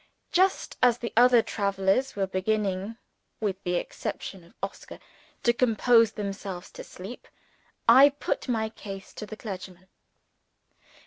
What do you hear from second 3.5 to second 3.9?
the